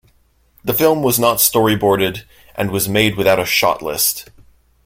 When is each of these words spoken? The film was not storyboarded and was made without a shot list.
The 0.63 0.73
film 0.73 1.03
was 1.03 1.19
not 1.19 1.37
storyboarded 1.37 2.23
and 2.55 2.71
was 2.71 2.89
made 2.89 3.15
without 3.17 3.37
a 3.39 3.45
shot 3.45 3.83
list. 3.83 4.29